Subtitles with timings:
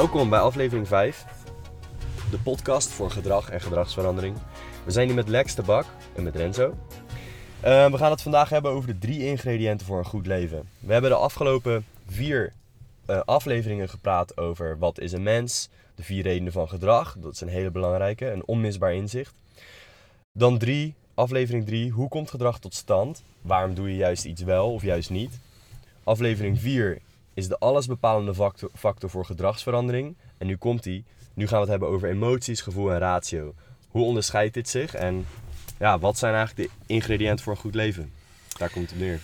[0.00, 1.24] Welkom bij aflevering 5,
[2.30, 4.36] de podcast voor gedrag en gedragsverandering.
[4.84, 5.84] We zijn hier met Lex de Bak
[6.14, 6.68] en met Renzo.
[6.68, 10.68] Uh, we gaan het vandaag hebben over de drie ingrediënten voor een goed leven.
[10.78, 12.52] We hebben de afgelopen vier
[13.06, 17.40] uh, afleveringen gepraat over wat is een mens, de vier redenen van gedrag, dat is
[17.40, 19.34] een hele belangrijke, een onmisbaar inzicht.
[20.32, 23.22] Dan drie, aflevering 3, hoe komt gedrag tot stand?
[23.42, 25.38] Waarom doe je juist iets wel of juist niet?
[26.04, 26.98] Aflevering 4
[27.34, 30.16] is de allesbepalende factor, factor voor gedragsverandering.
[30.38, 31.04] En nu komt die.
[31.34, 33.54] Nu gaan we het hebben over emoties, gevoel en ratio.
[33.88, 35.26] Hoe onderscheidt dit zich en
[35.78, 38.12] ja, wat zijn eigenlijk de ingrediënten voor een goed leven?
[38.58, 39.20] Daar komt het neer.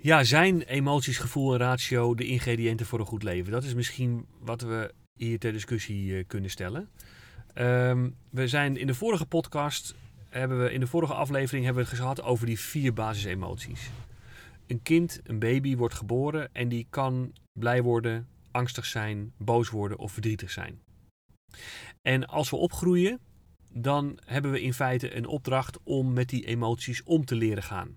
[0.00, 3.52] Ja, zijn emoties, gevoel en ratio de ingrediënten voor een goed leven?
[3.52, 6.88] Dat is misschien wat we hier ter discussie uh, kunnen stellen.
[7.54, 9.94] Um, we zijn in de vorige podcast,
[10.28, 13.90] hebben we, in de vorige aflevering hebben we het gehad over die vier basisemoties.
[14.68, 19.98] Een kind, een baby, wordt geboren en die kan blij worden, angstig zijn, boos worden
[19.98, 20.82] of verdrietig zijn.
[22.02, 23.20] En als we opgroeien,
[23.68, 27.96] dan hebben we in feite een opdracht om met die emoties om te leren gaan.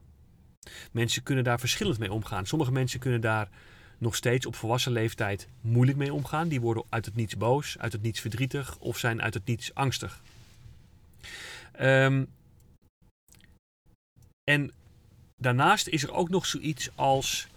[0.91, 2.45] Mensen kunnen daar verschillend mee omgaan.
[2.45, 3.50] Sommige mensen kunnen daar
[3.97, 6.47] nog steeds op volwassen leeftijd moeilijk mee omgaan.
[6.47, 9.73] Die worden uit het niets boos, uit het niets verdrietig of zijn uit het niets
[9.73, 10.22] angstig.
[11.81, 12.28] Um,
[14.44, 14.72] en
[15.42, 17.47] daarnaast is er ook nog zoiets als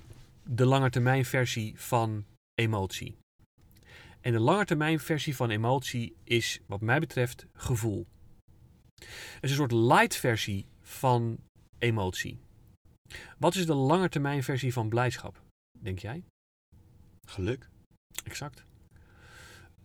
[0.43, 3.17] de langetermijnversie van emotie.
[4.21, 8.07] En de langetermijnversie van emotie is, wat mij betreft, gevoel.
[8.95, 11.39] Het is een soort light versie van
[11.79, 12.39] emotie.
[13.39, 15.43] Wat is de langetermijnversie van blijdschap,
[15.79, 16.25] denk jij?
[17.27, 17.69] Geluk.
[18.25, 18.65] Exact.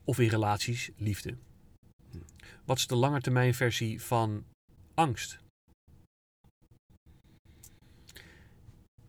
[0.04, 1.38] Of in relaties, liefde.
[2.66, 4.46] Wat is de langetermijnversie van
[4.94, 5.40] angst?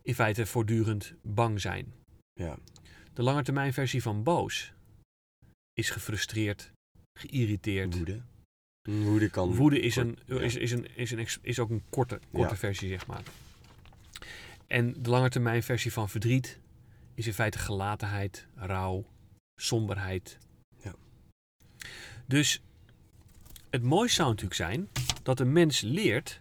[0.03, 1.93] In feite voortdurend bang zijn.
[2.33, 2.57] Ja.
[3.13, 4.73] De langetermijnversie van boos
[5.73, 6.71] is gefrustreerd,
[7.19, 7.95] geïrriteerd.
[7.95, 8.21] Woede.
[8.81, 9.55] Woede kan.
[9.55, 13.07] Woede is, een, is, is, een, is, een, is ook een korte, korte versie, zeg
[13.07, 13.23] maar.
[14.67, 16.59] En de langetermijnversie van verdriet
[17.13, 19.05] is in feite gelatenheid, rouw,
[19.55, 20.37] somberheid.
[20.83, 20.95] Ja.
[22.25, 22.61] Dus
[23.69, 24.89] het mooiste zou natuurlijk zijn
[25.23, 26.39] dat een mens leert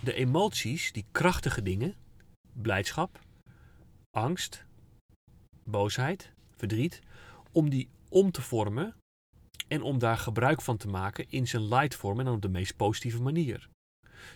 [0.00, 1.94] de emoties, die krachtige dingen,
[2.62, 3.20] blijdschap,
[4.10, 4.64] angst,
[5.64, 7.00] boosheid, verdriet,
[7.52, 8.94] om die om te vormen
[9.68, 12.76] en om daar gebruik van te maken in zijn light vorm en op de meest
[12.76, 13.68] positieve manier.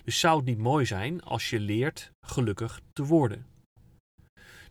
[0.04, 3.46] Dus zou het niet mooi zijn als je leert gelukkig te worden?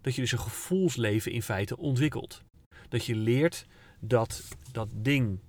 [0.02, 2.44] Dat je dus een gevoelsleven in feite ontwikkelt.
[2.90, 3.66] Dat je leert
[4.00, 5.40] dat dat ding,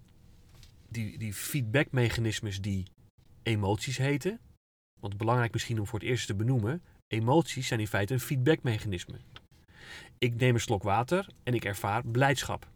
[0.88, 2.86] die, die feedbackmechanismes die
[3.42, 4.40] emoties heten,
[5.00, 9.18] want belangrijk misschien om voor het eerst te benoemen, emoties zijn in feite een feedbackmechanisme.
[10.18, 12.68] Ik neem een slok water en ik ervaar blijdschap.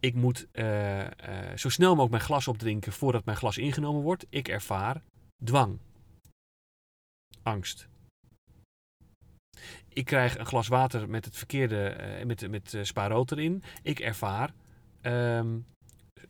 [0.00, 1.08] Ik moet uh, uh,
[1.56, 4.26] zo snel mogelijk mijn glas opdrinken voordat mijn glas ingenomen wordt.
[4.28, 5.02] Ik ervaar
[5.44, 5.78] dwang.
[7.42, 7.88] Angst.
[9.88, 12.92] Ik krijg een glas water met het verkeerde, uh, met, met
[13.30, 13.62] erin.
[13.82, 14.54] Ik ervaar,
[15.02, 15.66] um,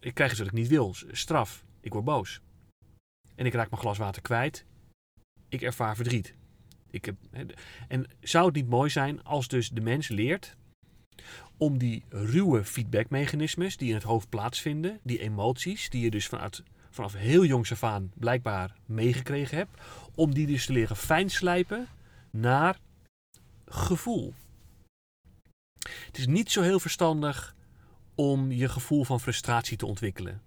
[0.00, 1.65] ik krijg iets wat ik niet wil, straf.
[1.81, 2.41] Ik word boos.
[3.34, 4.65] En ik raak mijn glas water kwijt.
[5.48, 6.34] Ik ervaar verdriet.
[6.91, 7.16] Ik heb,
[7.88, 10.56] en zou het niet mooi zijn als dus de mens leert
[11.56, 16.62] om die ruwe feedbackmechanismes die in het hoofd plaatsvinden, die emoties die je dus vanuit,
[16.91, 19.81] vanaf heel jongs af aan blijkbaar meegekregen hebt,
[20.14, 21.86] om die dus te leren fijnslijpen
[22.30, 22.78] naar
[23.66, 24.34] gevoel.
[26.06, 27.54] Het is niet zo heel verstandig
[28.15, 30.42] om je gevoel van frustratie te ontwikkelen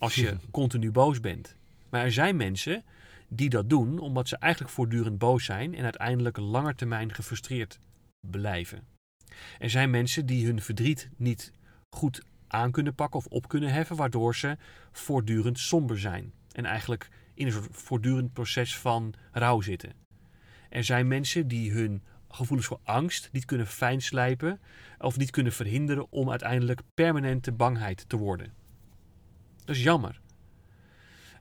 [0.00, 1.56] als je continu boos bent.
[1.90, 2.84] Maar er zijn mensen
[3.28, 7.78] die dat doen omdat ze eigenlijk voortdurend boos zijn en uiteindelijk langer termijn gefrustreerd
[8.20, 8.86] blijven.
[9.58, 11.52] Er zijn mensen die hun verdriet niet
[11.90, 14.56] goed aan kunnen pakken of op kunnen heffen, waardoor ze
[14.92, 19.92] voortdurend somber zijn en eigenlijk in een soort voortdurend proces van rouw zitten.
[20.68, 24.60] Er zijn mensen die hun gevoelens voor angst niet kunnen fijnslijpen
[24.98, 28.52] of niet kunnen verhinderen om uiteindelijk permanente bangheid te worden.
[29.64, 30.20] Dat is jammer.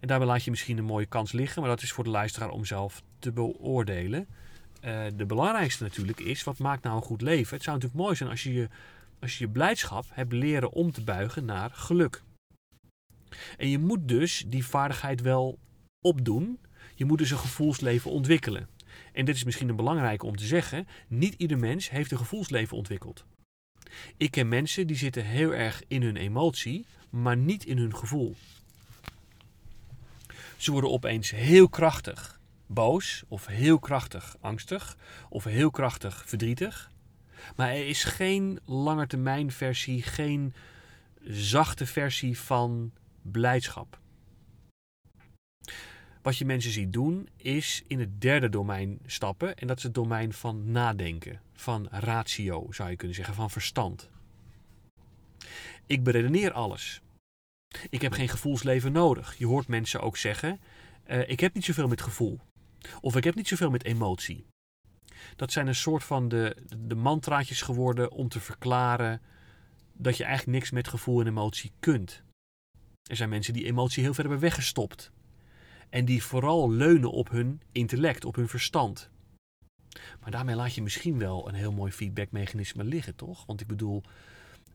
[0.04, 2.50] En daarbij laat je misschien een mooie kans liggen, maar dat is voor de luisteraar
[2.50, 4.28] om zelf te beoordelen.
[4.86, 7.56] Uh, de belangrijkste natuurlijk is, wat maakt nou een goed leven?
[7.56, 8.70] Het zou natuurlijk mooi zijn als je je,
[9.20, 12.24] als je, je blijdschap hebt leren om te buigen naar geluk.
[13.58, 15.60] En je moet dus die vaardigheid wel
[16.02, 16.60] opdoen.
[16.96, 18.70] Je moet dus een gevoelsleven ontwikkelen.
[19.14, 20.88] En dit is misschien een belangrijke om te zeggen.
[21.08, 23.26] Niet ieder mens heeft een gevoelsleven ontwikkeld.
[24.18, 28.36] Ik ken mensen die zitten heel erg in hun emotie, maar niet in hun gevoel.
[30.64, 34.98] Ze worden opeens heel krachtig boos of heel krachtig angstig
[35.30, 36.92] of heel krachtig verdrietig.
[37.56, 40.54] Maar er is geen langetermijnversie, geen
[41.24, 44.00] zachte versie van blijdschap.
[46.22, 49.56] Wat je mensen ziet doen, is in het derde domein stappen.
[49.56, 54.10] En dat is het domein van nadenken, van ratio zou je kunnen zeggen, van verstand.
[55.86, 57.02] Ik beredeneer alles.
[57.90, 59.38] Ik heb geen gevoelsleven nodig.
[59.38, 60.62] Je hoort mensen ook zeggen:
[61.08, 62.40] uh, Ik heb niet zoveel met gevoel.
[63.02, 64.46] Of ik heb niet zoveel met emotie.
[65.36, 69.22] Dat zijn een soort van de, de mantraatjes geworden om te verklaren
[69.94, 72.24] dat je eigenlijk niks met gevoel en emotie kunt.
[73.10, 75.12] Er zijn mensen die emotie heel ver hebben weggestopt.
[75.90, 79.10] En die vooral leunen op hun intellect, op hun verstand.
[80.20, 83.46] Maar daarmee laat je misschien wel een heel mooi feedbackmechanisme liggen, toch?
[83.46, 84.04] Want ik bedoel,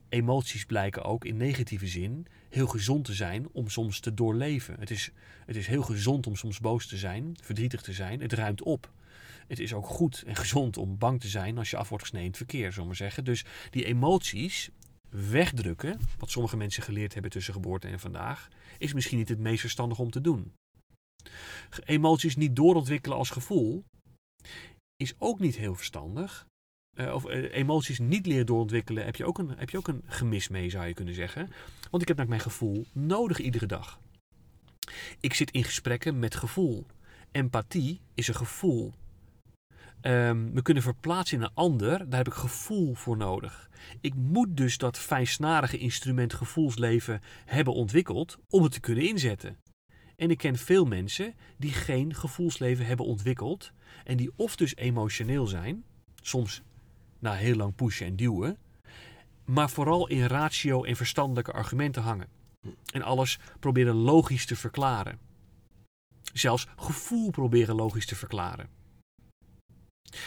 [0.09, 4.77] emoties blijken ook in negatieve zin heel gezond te zijn om soms te doorleven.
[4.81, 5.11] Het is,
[5.47, 8.21] het is heel gezond om soms boos te zijn, verdrietig te zijn.
[8.21, 8.93] Het ruimt op.
[9.47, 12.35] Het is ook goed en gezond om bang te zijn als je af wordt gesneden
[12.35, 13.25] verkeer, zullen we zeggen.
[13.25, 14.71] Dus die emoties
[15.09, 19.61] wegdrukken, wat sommige mensen geleerd hebben tussen geboorte en vandaag, is misschien niet het meest
[19.61, 20.53] verstandig om te doen.
[21.85, 23.85] Emoties niet doorontwikkelen als gevoel
[24.97, 26.47] is ook niet heel verstandig.
[27.01, 30.03] Uh, of uh, emoties niet leren doorontwikkelen, heb je, ook een, heb je ook een
[30.07, 31.51] gemis mee, zou je kunnen zeggen.
[31.91, 34.01] Want ik heb naar mijn gevoel nodig iedere dag.
[35.21, 36.87] Ik zit in gesprekken met gevoel.
[37.33, 38.93] Empathie is een gevoel.
[40.03, 43.71] Um, me kunnen verplaatsen in een ander, daar heb ik gevoel voor nodig.
[44.01, 49.57] Ik moet dus dat fijnsnarige instrument gevoelsleven hebben ontwikkeld om het te kunnen inzetten.
[50.17, 53.73] En ik ken veel mensen die geen gevoelsleven hebben ontwikkeld
[54.05, 55.85] en die of dus emotioneel zijn,
[56.23, 56.63] soms
[57.19, 58.59] na heel lang pushen en duwen,
[59.45, 62.29] maar vooral in ratio en verstandelijke argumenten hangen.
[62.93, 65.19] En alles proberen logisch te verklaren.
[66.33, 68.69] Zelfs gevoel proberen logisch te verklaren.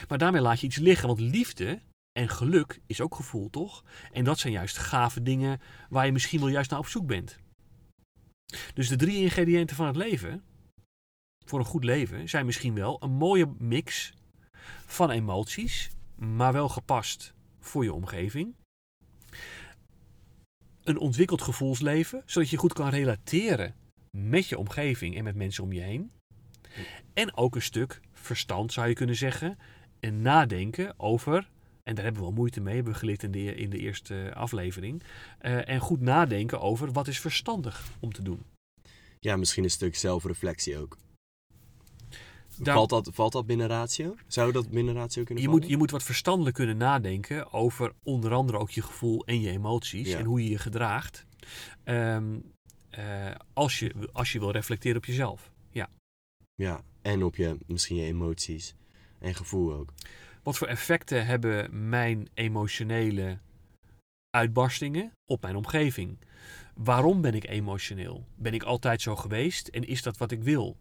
[0.07, 3.83] Maar daarmee laat je iets liggen, want liefde en geluk is ook gevoel, toch?
[4.11, 7.37] En dat zijn juist gave dingen waar je misschien wel juist naar op zoek bent.
[8.73, 10.43] Dus de drie ingrediënten van het leven,
[11.45, 14.13] voor een goed leven, zijn misschien wel een mooie mix
[14.85, 15.89] van emoties,
[16.21, 18.55] maar wel gepast voor je omgeving.
[20.83, 23.75] Een ontwikkeld gevoelsleven, zodat je goed kan relateren
[24.11, 26.11] met je omgeving en met mensen om je heen.
[27.13, 29.57] En ook een stuk verstand, zou je kunnen zeggen,
[29.99, 31.49] en nadenken over
[31.83, 34.31] en daar hebben we wel moeite mee, hebben we geleerd in de, in de eerste
[34.35, 35.03] aflevering.
[35.41, 38.43] Uh, en goed nadenken over wat is verstandig om te doen.
[39.19, 40.97] Ja, misschien een stuk zelfreflectie ook.
[42.61, 44.15] Valt, dat, valt dat binnen ratio?
[44.27, 45.63] Zou dat binnen ratio kunnen je vallen?
[45.63, 49.49] Moet, je moet wat verstandelijk kunnen nadenken over onder andere ook je gevoel en je
[49.49, 50.13] emoties.
[50.13, 51.25] En hoe je je gedraagt.
[51.83, 52.53] Um,
[52.99, 55.51] uh, als, je, als je wil reflecteren op jezelf.
[55.69, 55.89] Ja.
[56.55, 58.75] Ja, en op je, misschien je emoties
[59.19, 59.93] en gevoel ook.
[60.43, 63.37] Wat voor effecten hebben mijn emotionele
[64.29, 66.17] uitbarstingen op mijn omgeving?
[66.75, 68.25] Waarom ben ik emotioneel?
[68.35, 70.77] Ben ik altijd zo geweest en is dat wat ik wil?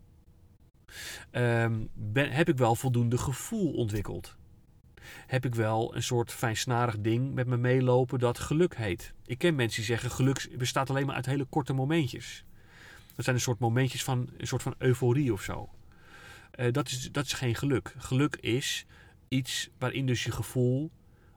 [1.32, 4.36] Um, ben, heb ik wel voldoende gevoel ontwikkeld?
[5.26, 9.12] Heb ik wel een soort fijnsnarig ding met me meelopen dat geluk heet?
[9.26, 12.44] Ik ken mensen die zeggen geluk bestaat alleen maar uit hele korte momentjes.
[13.14, 15.68] Dat zijn een soort momentjes van een soort van euforie of zo.
[16.60, 17.94] Uh, dat, is, dat is geen geluk.
[17.98, 18.86] Geluk is
[19.28, 20.90] iets waarin dus je gevoel,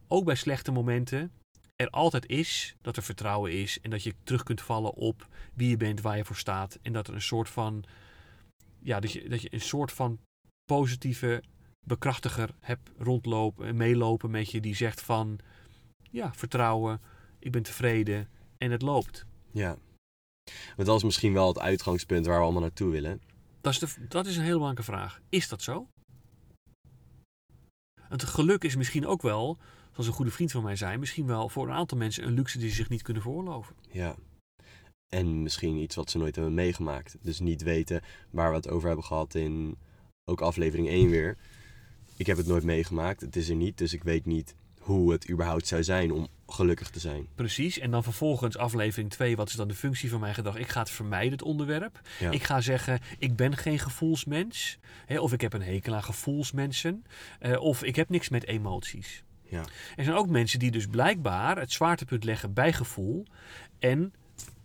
[0.07, 1.31] ook bij slechte momenten,
[1.75, 5.69] er altijd is dat er vertrouwen is en dat je terug kunt vallen op wie
[5.69, 6.79] je bent, waar je voor staat.
[6.81, 7.83] En dat er een soort van,
[8.83, 10.19] ja, dat je, dat je een soort van
[10.65, 11.43] positieve
[11.85, 15.39] bekrachtiger hebt rondlopen en meelopen met je die zegt van,
[16.11, 17.01] ja, vertrouwen,
[17.39, 19.25] ik ben tevreden en het loopt.
[19.51, 19.77] Ja,
[20.75, 23.21] want dat is misschien wel het uitgangspunt waar we allemaal naartoe willen.
[23.61, 25.21] Dat is, de, dat is een heel belangrijke vraag.
[25.29, 25.87] Is dat zo?
[28.01, 29.57] Het geluk is misschien ook wel,
[29.91, 32.57] zoals een goede vriend van mij zei, misschien wel voor een aantal mensen een luxe
[32.57, 33.75] die ze zich niet kunnen veroorloven.
[33.91, 34.15] Ja.
[35.13, 37.15] En misschien iets wat ze nooit hebben meegemaakt.
[37.21, 39.77] Dus niet weten waar we het over hebben gehad in
[40.25, 41.37] ook aflevering 1 weer.
[42.17, 45.29] Ik heb het nooit meegemaakt, het is er niet, dus ik weet niet hoe het
[45.29, 47.27] überhaupt zou zijn om gelukkig te zijn.
[47.35, 50.57] Precies, en dan vervolgens aflevering 2, wat is dan de functie van mijn gedrag?
[50.57, 52.01] Ik ga het vermijden, het onderwerp.
[52.31, 54.77] Ik ga zeggen, ik ben geen gevoelsmens.
[55.05, 57.03] Hè, of ik heb een hekel aan gevoelsmensen.
[57.41, 59.23] Uh, of ik heb niks met emoties.
[59.43, 59.63] Ja.
[59.95, 63.25] Er zijn ook mensen die dus blijkbaar het zwaartepunt leggen bij gevoel.
[63.79, 64.13] En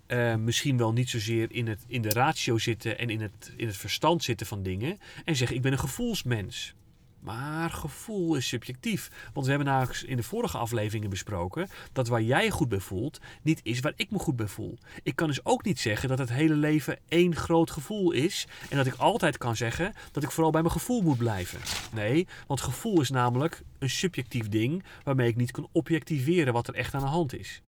[0.08, 3.66] uh, misschien wel niet zozeer in, het, in de ratio zitten en in het, in
[3.66, 4.98] het verstand zitten van dingen.
[5.24, 6.74] En zeggen, ik ben een gevoelsmens.
[7.20, 9.10] Maar gevoel is subjectief.
[9.32, 13.20] Want we hebben namelijk in de vorige afleveringen besproken dat waar jij goed bij voelt,
[13.42, 14.78] niet is waar ik me goed bij voel.
[15.02, 18.46] Ik kan dus ook niet zeggen dat het hele leven één groot gevoel is.
[18.70, 21.60] En dat ik altijd kan zeggen dat ik vooral bij mijn gevoel moet blijven.
[21.92, 26.74] Nee, want gevoel is namelijk een subjectief ding waarmee ik niet kan objectiveren wat er
[26.74, 27.62] echt aan de hand is.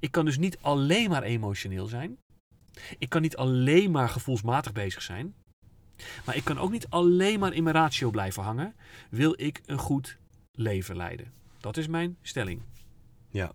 [0.00, 2.18] Ik kan dus niet alleen maar emotioneel zijn.
[2.98, 5.34] Ik kan niet alleen maar gevoelsmatig bezig zijn.
[6.24, 8.74] Maar ik kan ook niet alleen maar in mijn ratio blijven hangen.
[9.10, 10.16] Wil ik een goed
[10.52, 11.32] leven leiden?
[11.60, 12.62] Dat is mijn stelling.
[13.30, 13.52] Ja.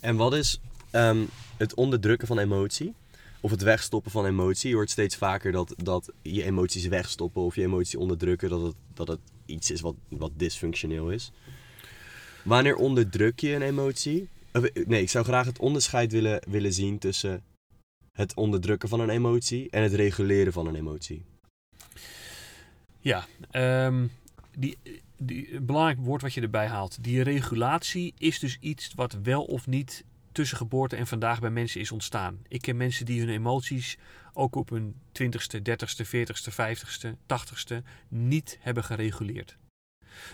[0.00, 1.24] En wat is ehm,
[1.56, 2.94] het onderdrukken van emotie?
[3.40, 4.68] Of het wegstoppen van emotie?
[4.68, 8.76] Je hoort steeds vaker dat, dat je emoties wegstoppen of je emotie onderdrukken, dat het,
[8.94, 11.32] dat het iets is wat, wat dysfunctioneel is.
[12.42, 14.28] Wanneer onderdruk je een emotie?
[14.58, 17.42] Of, nee, ik zou graag het onderscheid willen, willen zien tussen
[18.12, 21.24] het onderdrukken van een emotie en het reguleren van een emotie.
[23.00, 24.06] Ja, ehm,
[24.58, 24.78] die,
[25.16, 27.04] die, belangrijk woord wat je erbij haalt.
[27.04, 31.80] Die regulatie is dus iets wat wel of niet tussen geboorte en vandaag bij mensen
[31.80, 32.38] is ontstaan.
[32.48, 33.98] Ik ken mensen die hun emoties
[34.32, 37.76] ook op hun 20ste, 30ste, 40ste, 50ste, 80ste
[38.08, 39.56] niet hebben gereguleerd.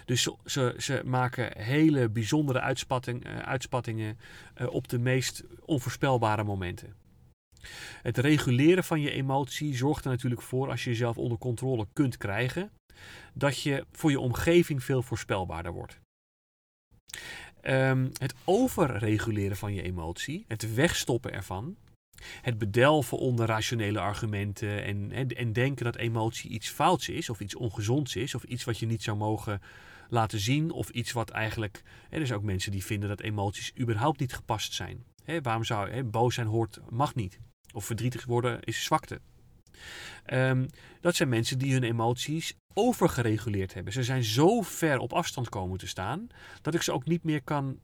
[0.05, 4.19] Dus ze, ze, maken hele bijzondere uitspatting, uh, uitspattingen
[4.61, 6.95] uh, op de meest onvoorspelbare momenten.
[8.03, 12.17] Het reguleren van je emotie zorgt er natuurlijk voor, als je jezelf onder controle kunt
[12.17, 12.71] krijgen,
[13.35, 16.01] dat je voor je omgeving veel voorspelbaarder wordt.
[17.63, 21.77] Um, het overreguleren van je emotie, het wegstoppen ervan,
[22.43, 27.41] het bedelven onder rationele argumenten en, en, en, denken dat emotie iets fouts is of
[27.41, 29.61] iets ongezonds is of iets wat je niet zou mogen
[30.09, 31.83] laten zien of iets wat eigenlijk...
[32.11, 35.05] Er zijn ook mensen die vinden dat emoties überhaupt niet gepast zijn.
[35.43, 37.39] Waarom zou boos zijn hoort, mag niet.
[37.73, 39.21] Of verdrietig worden is zwakte.
[40.33, 40.67] Um,
[41.01, 43.93] dat zijn mensen die hun emoties overgereguleerd hebben.
[43.93, 46.27] Ze zijn zo ver op afstand komen te staan
[46.63, 47.79] dat ik ze ook niet meer kan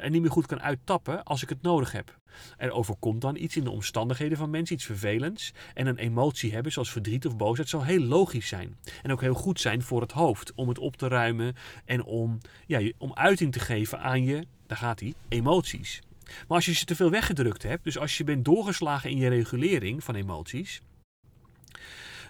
[0.00, 2.18] en niet meer goed kan uittappen als ik het nodig heb.
[2.56, 5.52] Er overkomt dan iets in de omstandigheden van mensen, iets vervelends.
[5.74, 8.76] En een emotie hebben, zoals verdriet of boosheid, zal heel logisch zijn.
[9.02, 12.38] En ook heel goed zijn voor het hoofd, om het op te ruimen en om,
[12.66, 16.00] ja, om uiting te geven aan je, daar gaat hij, emoties.
[16.24, 19.28] Maar als je ze te veel weggedrukt hebt, dus als je bent doorgeslagen in je
[19.28, 20.82] regulering van emoties,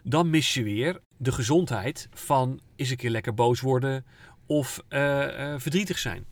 [0.02, 4.04] dan mis je weer de gezondheid van eens een keer lekker boos worden
[4.46, 6.24] of uh, uh, verdrietig zijn.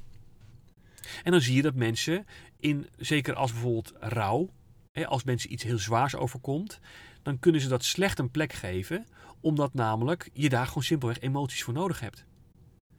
[1.22, 2.26] En dan zie je dat mensen,
[2.60, 4.50] in, zeker als bijvoorbeeld rouw,
[4.92, 6.80] hè, als mensen iets heel zwaars overkomt,
[7.22, 9.06] dan kunnen ze dat slecht een plek geven,
[9.40, 12.24] omdat namelijk je daar gewoon simpelweg emoties voor nodig hebt.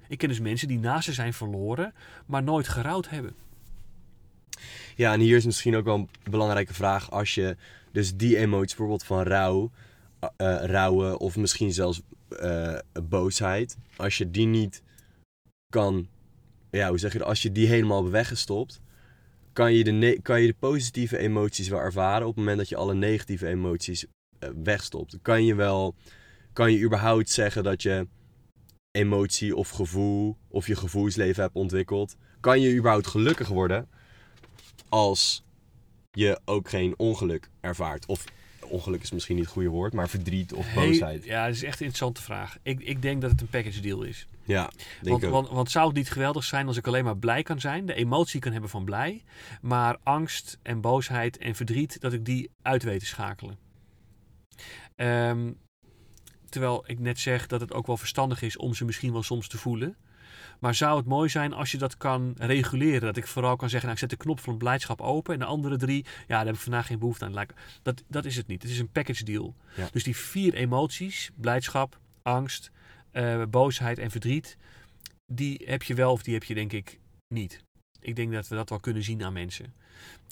[0.08, 1.94] Ik ken dus mensen die naast ze zijn verloren,
[2.26, 3.36] maar nooit gerouwd hebben.
[4.96, 7.12] Ja, en hier is misschien ook wel een belangrijke vraag.
[7.12, 7.58] Als je
[7.92, 9.72] dus die emoties, bijvoorbeeld van rouw,
[10.22, 14.84] uh, rouwen of misschien zelfs uh, boosheid, als je die niet
[15.70, 16.08] kan,
[16.72, 18.82] ja, hoe zeg je dat, als je die helemaal hebt weggestopt,
[19.54, 22.76] kan je, de kan je de positieve emoties wel ervaren op het moment dat je
[22.76, 25.20] alle negatieve emoties uh, wegstopt.
[25.22, 25.96] Kan je wel,
[26.54, 28.08] kan je überhaupt zeggen dat je
[28.92, 32.16] emotie of gevoel of je gevoelsleven hebt ontwikkeld?
[32.40, 33.90] Kan je überhaupt gelukkig worden
[34.90, 35.44] als
[36.12, 38.06] je ook geen ongeluk ervaart?
[38.06, 38.26] Of
[38.70, 41.20] ongeluk is misschien niet het goede woord, maar verdriet of boosheid?
[41.20, 42.58] Hey, ja, dat is echt een interessante vraag.
[42.64, 44.28] Ik, ik denk dat het een package deal is.
[44.44, 44.72] Ja,
[45.02, 47.86] want, want, want, zou het niet geweldig zijn als ik alleen maar blij kan zijn,
[47.86, 49.24] de emotie kan hebben van blij,
[49.62, 53.58] maar angst en boosheid en verdriet, dat ik die uit weet te schakelen?
[54.96, 55.58] Um,
[56.50, 59.48] terwijl ik net zeg dat het ook wel verstandig is om ze misschien wel soms
[59.48, 59.98] te voelen.
[60.60, 63.02] Maar zou het mooi zijn als je dat kan reguleren?
[63.02, 65.34] Dat ik vooral kan zeggen, nou, ik zet de knop van blijdschap open.
[65.34, 67.46] En de andere drie, ja, daar heb ik vandaag geen behoefte aan.
[67.82, 68.62] Dat, dat is het niet.
[68.62, 69.56] Het is een package deal.
[69.76, 69.88] Ja.
[69.92, 72.72] Dus die vier emoties, blijdschap, angst,
[73.14, 74.58] uh, boosheid en verdriet,
[75.26, 77.66] die heb je wel of die heb je denk ik niet.
[78.00, 79.74] Ik denk dat we dat wel kunnen zien aan mensen.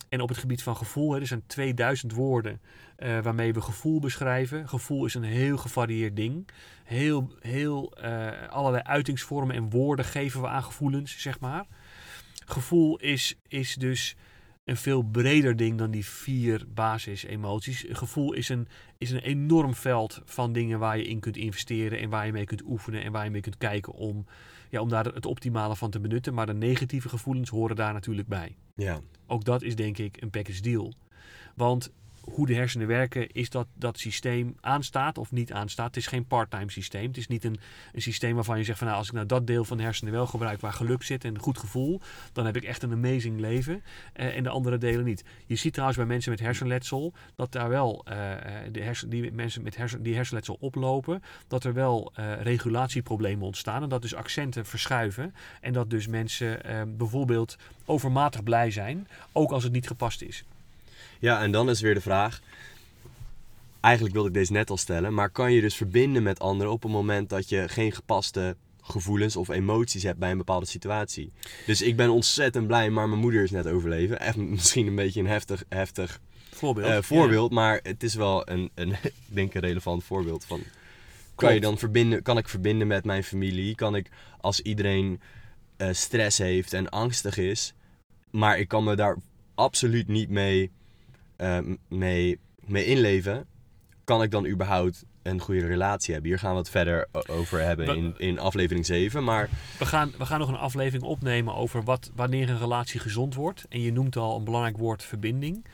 [0.09, 2.61] En op het gebied van gevoel, hè, er zijn 2000 woorden
[2.99, 4.69] uh, waarmee we gevoel beschrijven.
[4.69, 6.47] Gevoel is een heel gevarieerd ding.
[6.83, 11.65] Heel, heel uh, allerlei uitingsvormen en woorden geven we aan gevoelens, zeg maar.
[12.45, 14.15] Gevoel is, is dus
[14.65, 17.85] een veel breder ding dan die vier basisemoties.
[17.89, 18.67] Gevoel is een,
[18.97, 22.45] is een enorm veld van dingen waar je in kunt investeren en waar je mee
[22.45, 24.25] kunt oefenen en waar je mee kunt kijken om,
[24.69, 26.33] ja, om daar het optimale van te benutten.
[26.33, 28.55] Maar de negatieve gevoelens horen daar natuurlijk bij.
[28.75, 28.99] Ja.
[29.27, 30.93] Ook dat is denk ik een package deal.
[31.55, 31.91] Want
[32.25, 35.87] hoe de hersenen werken, is dat dat systeem aanstaat of niet aanstaat.
[35.87, 37.07] Het is geen part-time systeem.
[37.07, 37.59] Het is niet een,
[37.93, 40.13] een systeem waarvan je zegt van nou, als ik nou dat deel van de hersenen
[40.13, 42.01] wel gebruik waar geluk zit en een goed gevoel,
[42.33, 43.73] dan heb ik echt een amazing leven.
[43.73, 45.23] Uh, en de andere delen niet.
[45.45, 48.13] Je ziet trouwens bij mensen met hersenletsel dat daar wel uh,
[48.71, 53.89] de hersen, die mensen met hersen, die hersenletsel oplopen, dat er wel regulatieproblemen ontstaan en
[53.89, 56.59] dat dus accenten verschuiven en dat dus mensen
[56.97, 60.45] bijvoorbeeld overmatig blij zijn, ook als het niet gepast is.
[61.19, 62.41] Ja, en dan is weer de vraag.
[63.79, 66.83] Eigenlijk wilde ik deze net al stellen, maar kan je dus verbinden met anderen op
[66.83, 71.31] het moment dat je geen gepaste gevoelens of emoties heb bij een bepaalde situatie.
[71.65, 74.19] Dus ik ben ontzettend blij, maar mijn moeder is net overleven.
[74.19, 76.19] Echt misschien een beetje een heftig, heftig
[76.51, 76.87] Voorbeeld.
[76.87, 80.61] eh, voorbeeld, maar het is wel een, een, ik denk een relevant voorbeeld van.
[81.35, 83.75] Kan je dan verbinden, kan ik verbinden met mijn familie?
[83.75, 84.09] Kan ik
[84.41, 85.21] als iedereen
[85.77, 87.73] eh, stress heeft en angstig is,
[88.29, 89.17] maar ik kan me daar
[89.55, 90.71] absoluut niet mee,
[91.37, 93.45] eh, m- mee, mee inleven,
[94.03, 96.31] kan ik dan überhaupt een goede relatie hebben?
[96.31, 99.49] Hier gaan we het verder over hebben We- in, in aflevering 7, maar
[99.79, 103.65] We gaan, we gaan nog een aflevering opnemen over wat, wanneer een relatie gezond wordt.
[103.69, 105.65] En je noemt al een belangrijk woord verbinding.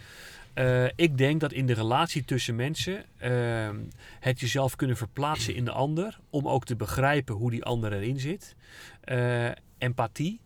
[0.54, 3.76] Eh, ik denk dat in de relatie tussen mensen ehm,
[4.20, 6.20] het jezelf kunnen verplaatsen in de ander.
[6.30, 8.56] Om ook te begrijpen hoe die ander erin zit.
[9.02, 10.40] Eh, empathie.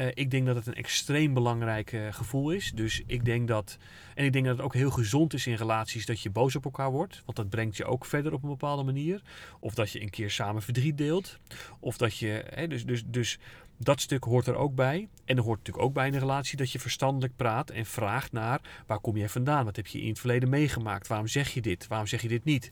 [0.00, 2.72] Eh, ik denk dat het een extreem belangrijk eh, gevoel is.
[2.74, 3.78] Dus ik denk dat.
[4.14, 6.64] En ik denk dat het ook heel gezond is in relaties dat je boos op
[6.64, 7.22] elkaar wordt.
[7.24, 9.22] Want dat brengt je ook verder op een bepaalde manier.
[9.60, 11.38] Of dat je een keer samen verdriet deelt.
[11.80, 12.44] Of dat je.
[12.50, 13.38] Hè, dus, dus, dus
[13.76, 15.08] dat stuk hoort er ook bij.
[15.24, 18.32] En er hoort natuurlijk ook bij in een relatie dat je verstandelijk praat en vraagt
[18.32, 19.64] naar waar kom jij vandaan?
[19.64, 21.06] Wat heb je in het verleden meegemaakt?
[21.06, 21.86] Waarom zeg je dit?
[21.86, 22.70] Waarom zeg je dit niet?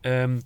[0.00, 0.38] Ehm,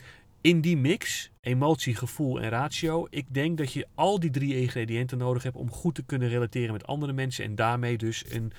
[0.44, 5.18] in die mix, emotie, gevoel en ratio, ik denk dat je al die drie ingrediënten
[5.18, 8.52] nodig hebt om goed te kunnen relateren met andere mensen en daarmee dus een,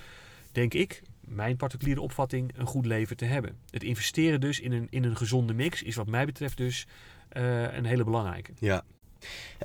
[0.52, 3.56] denk ik, mijn particuliere opvatting, een goed leven te hebben.
[3.70, 6.86] Het investeren dus in een, in een gezonde mix is wat mij betreft dus
[7.28, 8.52] eh, een hele belangrijke.
[8.58, 8.84] Ja.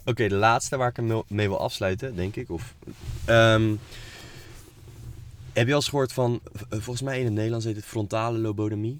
[0.05, 2.49] Oké, de laatste waar ik hem mee- wil afsluiten, denk ik.
[2.49, 2.75] Of,
[3.25, 3.75] Ehm,
[5.53, 8.99] heb je al eens gehoord van, volgens mij in het Nederlands heet het frontale lobotomie.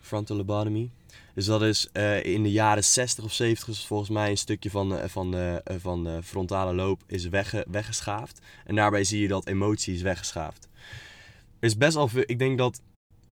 [0.00, 0.90] Frontal lobotomy.
[1.38, 4.70] Dus dat is eh, in de jaren 60 of 70 is volgens mij een stukje
[4.70, 8.40] van, eh, van, de, eh, van de frontale loop is wegge, weggeschaafd.
[8.64, 10.68] En daarbij zie je dat emotie is weggeschaafd.
[11.58, 12.80] Er is best wel ik denk dat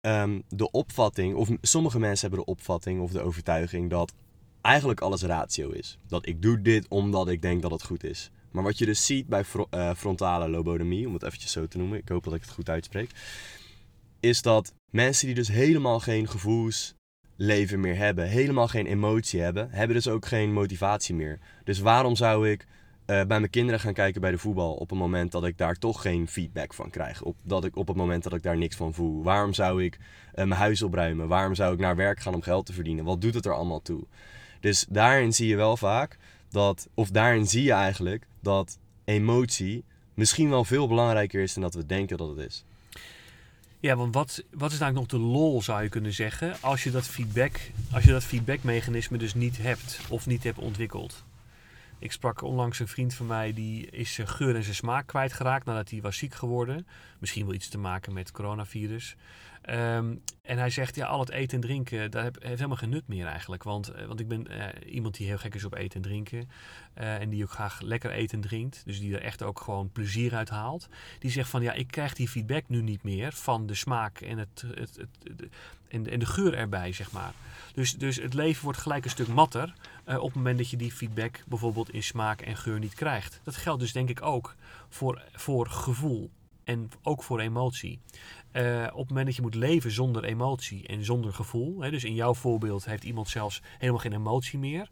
[0.02, 4.14] ehm, de opvatting, of sommige mensen hebben de opvatting of de overtuiging dat
[4.62, 5.98] eigenlijk alles ratio is.
[6.08, 8.32] Dat ik doe dit omdat ik denk dat het goed is.
[8.52, 11.98] Maar wat je dus ziet bij fro- frontale lobotomie, om het eventjes zo te noemen,
[11.98, 13.12] ik hoop dat ik het goed uitspreek,
[14.20, 16.28] is dat mensen die dus helemaal geen
[17.44, 21.40] gevoelsleven meer hebben, helemaal geen emotie hebben, hebben dus ook geen motivatie meer.
[21.64, 22.66] Dus waarom zou ik
[23.06, 25.76] eh, bij mijn kinderen gaan kijken bij de voetbal op het moment dat ik daar
[25.76, 27.22] toch geen feedback van krijg?
[27.22, 29.24] Op, dat ik, op het moment dat ik daar niks van voel?
[29.24, 29.98] Waarom zou ik
[30.34, 31.28] eh, mijn huis opruimen?
[31.28, 33.06] Waarom zou ik naar werk gaan om geld te verdienen?
[33.06, 34.04] Wat doet het er allemaal toe?
[34.60, 36.18] Dus daarin zie je wel vaak
[36.50, 41.74] dat, of daarin zie je eigenlijk dat emotie misschien wel veel belangrijker is dan dat
[41.74, 42.66] we denken dat het is.
[43.84, 46.92] Ja, want wat, wat is eigenlijk nog de lol, zou je kunnen zeggen, als je
[46.92, 47.60] dat feedback,
[47.92, 51.24] als je dat feedbackmechanisme dus niet hebt of niet hebt ontwikkeld.
[52.00, 55.66] Ik sprak onlangs een vriend van mij die is zijn geur en zijn smaak kwijtgeraakt
[55.66, 56.88] nadat hij was ziek geworden.
[57.20, 59.16] Misschien wel iets te maken met coronavirus.
[59.64, 63.08] Ehm, en hij zegt, ja, al het eten en drinken, heb- heeft helemaal geen nut
[63.08, 63.64] meer eigenlijk.
[63.64, 66.50] Want, eh, want ik ben eh, iemand die heel gek is op eten en drinken.
[66.94, 68.82] eh, en die ook graag lekker eet en drinkt.
[68.86, 70.88] Dus die er echt ook gewoon plezier uit haalt.
[71.20, 74.38] Die zegt van, ja, ik krijg die feedback nu niet meer van de smaak en,
[74.38, 75.48] het, het, het,
[75.88, 77.34] en, de geur erbij, zeg maar.
[77.74, 79.74] Dus, dus het leven wordt gelijk een stuk matter
[80.06, 83.40] op het moment dat je die feedback bijvoorbeeld in smaak en geur niet krijgt.
[83.44, 84.56] Dat geldt dus denk ik ook
[84.90, 86.30] voor, voor gevoel
[86.64, 88.00] en ook voor emotie.
[88.52, 91.82] Eh, op het moment dat je moet leven zonder emotie en zonder gevoel.
[91.82, 94.90] Hè, dus in jouw voorbeeld heeft iemand zelfs helemaal geen emotie meer.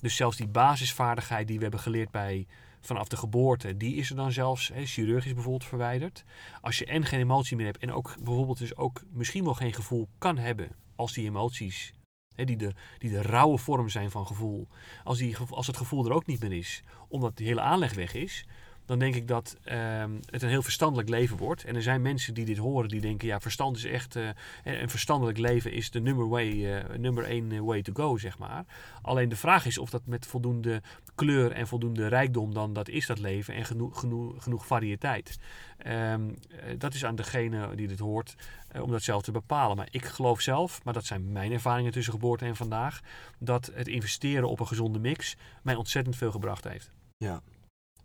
[0.00, 2.46] Dus zelfs die basisvaardigheid die we hebben geleerd bij
[2.80, 6.24] vanaf de geboorte, die is er dan zelfs hè, chirurgisch bijvoorbeeld verwijderd.
[6.60, 9.72] Als je en geen emotie meer hebt en ook bijvoorbeeld dus ook misschien wel geen
[9.72, 11.92] gevoel kan hebben als die emoties,
[12.34, 14.68] die, de, die de rauwe vorm zijn van gevoel,
[15.04, 18.14] als, die, als het gevoel er ook niet meer is, omdat de hele aanleg weg
[18.14, 18.46] is,
[18.86, 21.64] dan denk ik dat ehm, het een heel verstandelijk leven wordt.
[21.64, 24.28] En er zijn mensen die dit horen die denken, ja, verstand is echt, eh,
[24.64, 28.64] een verstandelijk leven is de number, way, number één eh, way to go, zeg maar.
[29.02, 30.82] Alleen de vraag is of dat met voldoende
[31.14, 35.38] kleur en voldoende rijkdom dan dat is dat leven en genoeg, genoeg, genoeg variëteit.
[35.78, 38.34] Ehm, eh, dat is aan degene die dit hoort
[38.80, 39.76] om dat zelf te bepalen.
[39.76, 43.00] Maar ik geloof zelf, maar dat zijn mijn ervaringen tussen geboorte en vandaag,
[43.38, 46.90] dat het investeren op een gezonde mix mij ontzettend veel gebracht heeft.
[47.16, 47.42] Ja,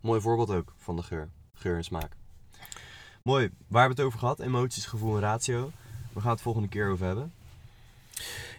[0.02, 1.28] mooi voorbeeld ook van de geur.
[1.54, 2.16] Geur en smaak.
[3.22, 4.40] Mooi, waar hebben we het over gehad?
[4.40, 5.70] Emoties, gevoel en ratio.
[6.12, 7.32] We gaan het volgende keer over hebben.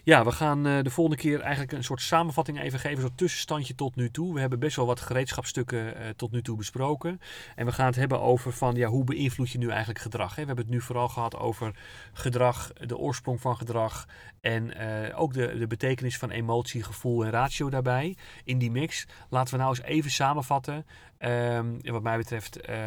[0.04, 3.17] Ja, we gaan eh, de volgende keer eigenlijk een soort samenvatting even geven, een soort
[3.17, 4.34] tussenstandje tot nu toe.
[4.34, 7.21] We hebben best wel wat gereedschapstukken eh, tot nu toe besproken.
[7.56, 10.36] En we gaan het hebben over van, ja, hoe beïnvloed je nu eigenlijk gedrag?
[10.36, 10.41] Hè?
[10.41, 11.76] We hebben het nu vooral gehad over
[12.13, 14.08] gedrag, de oorsprong van gedrag
[14.41, 18.17] en eh, ook de, de betekenis van emotie, gevoel en ratio daarbij.
[18.43, 20.86] In die mix, laten we nou eens even samenvatten.
[21.17, 22.78] En wat mij betreft eh,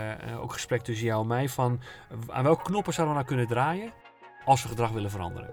[0.40, 1.80] ook gesprek tussen jou en mij van,
[2.28, 3.92] aan welke knoppen zouden we nou kunnen draaien
[4.44, 5.50] als we gedrag willen veranderen?